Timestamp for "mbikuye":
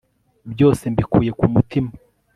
0.93-1.31